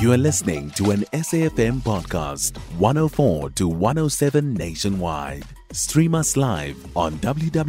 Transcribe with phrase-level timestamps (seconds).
[0.00, 5.44] You are listening to an SAFM podcast, 104 to 107 nationwide.
[5.72, 7.62] Stream us live on www.safm.co.za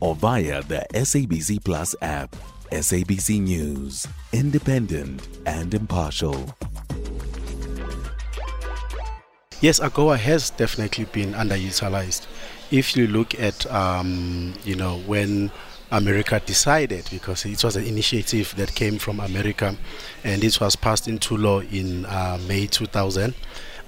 [0.00, 2.34] or via the SABC Plus app.
[2.72, 6.52] SABC News, independent and impartial.
[9.60, 12.26] Yes, AGOA has definitely been underutilized.
[12.72, 15.52] If you look at, um, you know, when
[15.94, 19.76] America decided, because it was an initiative that came from America
[20.24, 23.32] and it was passed into law in uh, May 2000,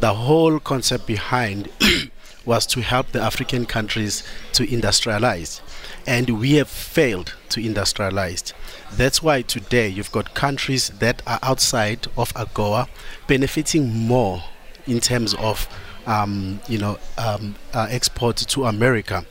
[0.00, 1.70] the whole concept behind
[2.44, 5.62] was to help the African countries to industrialize.
[6.06, 8.52] And we have failed to industrialize.
[8.92, 12.86] That's why today you've got countries that are outside of AGOA
[13.26, 14.42] benefiting more
[14.86, 15.68] in terms of
[16.06, 19.24] um, you know um, uh, export to America.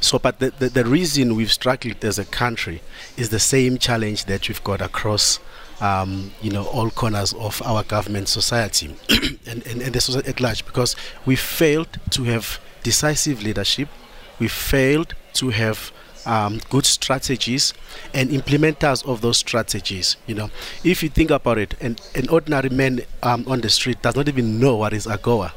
[0.00, 2.82] So, but the, the, the reason we've struggled as a country
[3.16, 5.38] is the same challenge that we've got across.
[5.78, 8.96] Um, you know all corners of our government society
[9.46, 10.96] and, and, and the society at large because
[11.26, 13.90] we failed to have decisive leadership
[14.38, 15.92] we failed to have
[16.26, 17.72] um, good strategies
[18.12, 20.16] and implementers of those strategies.
[20.26, 20.50] You know,
[20.84, 24.28] if you think about it, an, an ordinary man um, on the street does not
[24.28, 25.52] even know what is AGOA.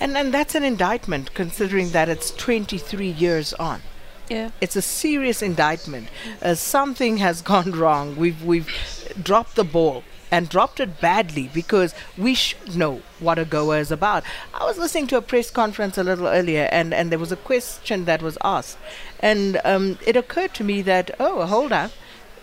[0.00, 3.82] And and that's an indictment, considering that it's 23 years on.
[4.28, 4.50] Yeah.
[4.60, 6.08] It's a serious indictment.
[6.40, 8.16] Uh, something has gone wrong.
[8.16, 8.68] We've we've
[9.22, 10.02] dropped the ball
[10.34, 14.24] and dropped it badly because we should know what AGOA is about.
[14.52, 17.36] I was listening to a press conference a little earlier, and, and there was a
[17.36, 18.76] question that was asked,
[19.20, 21.92] and um, it occurred to me that oh, hold up,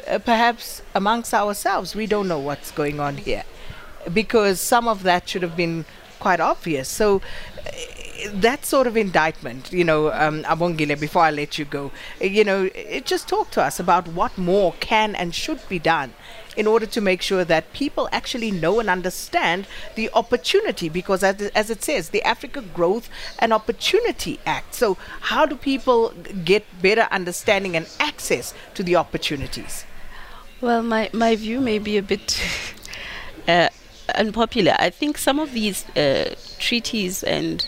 [0.08, 3.44] uh, perhaps amongst ourselves we don't know what's going on here,
[4.14, 5.84] because some of that should have been
[6.20, 6.88] quite obvious.
[6.88, 7.22] So.
[7.68, 7.72] Uh,
[8.34, 12.70] that sort of indictment, you know, um, Abongile, before I let you go, you know,
[12.74, 16.14] it just talk to us about what more can and should be done
[16.58, 21.42] in order to make sure that people actually know and understand the opportunity because as,
[21.56, 23.08] as it says the africa growth
[23.40, 26.10] and opportunity act so how do people
[26.44, 29.86] get better understanding and access to the opportunities
[30.62, 32.40] Well, my, my view may be a bit
[33.48, 33.70] uh,
[34.14, 34.76] unpopular.
[34.78, 37.68] I think some of these uh, treaties and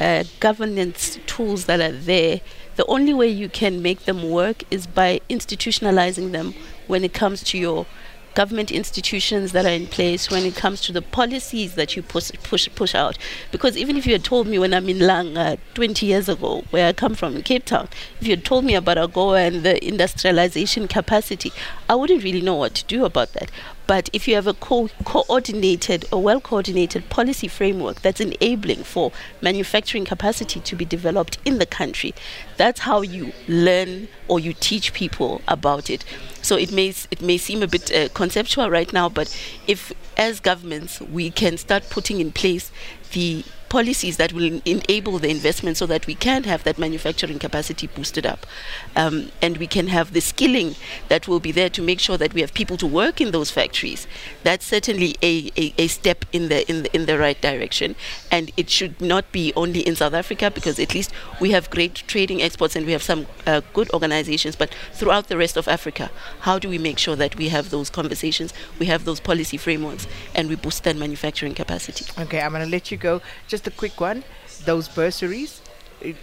[0.00, 2.40] uh, governance tools that are there,
[2.76, 6.54] the only way you can make them work is by institutionalizing them
[6.86, 7.86] when it comes to your
[8.34, 12.30] government institutions that are in place when it comes to the policies that you push
[12.42, 13.16] push push out
[13.50, 16.88] because even if you had told me when I'm in Langa 20 years ago where
[16.88, 17.88] I come from in Cape Town
[18.20, 21.52] if you had told me about AGOA and the industrialization capacity
[21.88, 23.50] I wouldn't really know what to do about that
[23.86, 29.12] but if you have a co- coordinated, a well coordinated policy framework that's enabling for
[29.42, 32.14] manufacturing capacity to be developed in the country,
[32.56, 36.04] that's how you learn or you teach people about it.
[36.44, 39.34] So it may it may seem a bit uh, conceptual right now, but
[39.66, 42.70] if as governments we can start putting in place
[43.12, 47.88] the policies that will enable the investment so that we can have that manufacturing capacity
[47.88, 48.46] boosted up.
[48.94, 50.76] Um, and we can have the skilling
[51.08, 53.50] that will be there to make sure that we have people to work in those
[53.50, 54.06] factories.
[54.44, 57.96] That's certainly a, a, a step in the, in the in the right direction.
[58.30, 61.94] And it should not be only in South Africa because at least we have great
[62.06, 64.54] trading exports and we have some uh, good organizations.
[64.54, 67.90] But throughout the rest of Africa how do we make sure that we have those
[67.90, 72.04] conversations we have those policy frameworks and we boost that manufacturing capacity?
[72.22, 73.20] Okay i'm going to let you go.
[73.48, 74.24] Just a quick one.
[74.64, 75.60] Those bursaries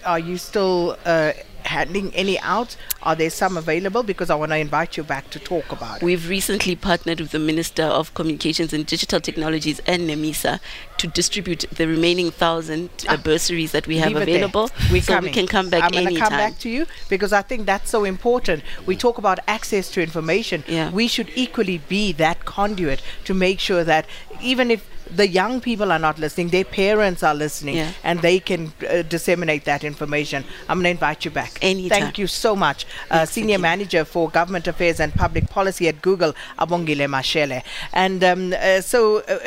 [0.05, 2.75] are you still uh, handing any out?
[3.03, 4.03] Are there some available?
[4.03, 6.03] Because i want to invite you back to talk about it.
[6.03, 10.59] We've recently partnered with the Minister of Communications and Digital Technologies and NEMISA
[11.01, 14.69] to distribute the remaining thousand uh, bursaries that we have Leave available.
[14.91, 15.31] We're so coming.
[15.31, 18.03] we can come back I'm gonna come back to you because I think that's so
[18.03, 18.63] important.
[18.85, 20.63] We talk about access to information.
[20.67, 20.91] Yeah.
[20.91, 24.05] We should equally be that conduit to make sure that
[24.41, 27.91] even if the young people are not listening, their parents are listening, Yeah.
[28.03, 30.43] and they can uh, disseminate that information.
[30.69, 31.51] I'm going to invite you back.
[31.61, 31.89] Anytime.
[32.01, 33.59] Thank you so much, uh, Senior.
[33.59, 37.63] Manager for Government Affairs and Public Policy at Google, Abongile Mashele.
[37.91, 39.39] And um, uh, so uh,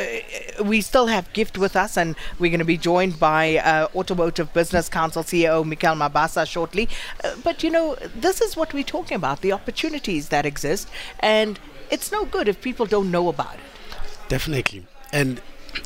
[0.60, 3.88] uh, we still have Gift with us, and we're going to be joined by uh,
[3.94, 6.88] Automotive Business Council CEO Mikel Mabasa shortly.
[7.22, 10.88] Uh, but you know, this is what we're talking about the opportunities that exist,
[11.20, 11.60] and
[11.90, 13.98] it's no good if people don't know about it.
[14.30, 14.86] Definitely.
[15.12, 15.42] And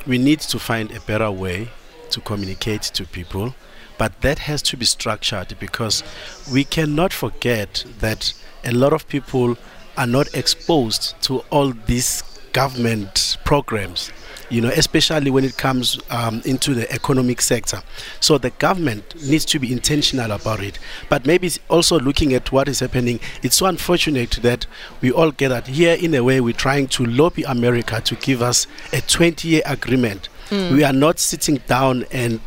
[0.06, 1.70] we need to find a better way
[2.10, 3.56] to communicate to people,
[3.99, 6.05] but that has to be structured because
[6.52, 8.32] we cannot forget that
[8.64, 9.56] a lot of people
[9.96, 12.22] are not exposed to all these
[12.52, 14.10] government programs.
[14.50, 17.82] you know, especially when it comes um, into the economic sector.
[18.20, 20.78] So the government needs to be intentional about it.
[21.08, 24.66] But maybe also looking at what is happening, it's so unfortunate that
[25.00, 28.42] we all get that here in a way we're trying to lobby America to give
[28.42, 30.28] us a 20 year agreement.
[30.50, 30.72] Mm.
[30.72, 32.40] We are not sitting down and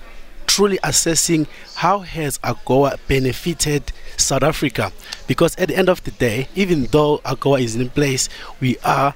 [0.48, 4.92] truly assessing how has AGOA benefited South Africa
[5.25, 8.27] because at the end of the day even though AGOA is in place
[8.59, 9.15] we are